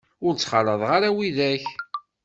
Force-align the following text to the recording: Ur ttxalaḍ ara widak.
Ur 0.25 0.33
ttxalaḍ 0.33 0.81
ara 0.95 1.09
widak. 1.15 1.65